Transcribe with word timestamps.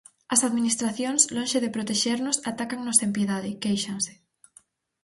"As 0.33 0.41
administracións, 0.49 1.21
lonxe 1.35 1.57
de 1.63 1.73
protexernos, 1.75 2.41
atácannos 2.51 2.97
sen 3.01 3.09
piedade", 3.15 3.57
quéixanse. 3.63 4.13